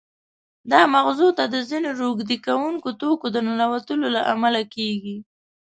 دا 0.71 0.81
مغزو 0.95 1.29
ته 1.37 1.43
د 1.53 1.55
ځینې 1.69 1.89
روږدې 1.99 2.37
کوونکو 2.45 2.89
توکو 3.01 3.27
د 3.31 3.37
ننوتلو 3.47 4.07
له 4.15 4.21
امله 4.33 4.61
کېږي. 4.75 5.17